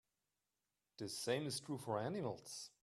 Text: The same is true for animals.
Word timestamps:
The 0.97 1.07
same 1.09 1.45
is 1.45 1.59
true 1.59 1.77
for 1.77 1.99
animals. 1.99 2.71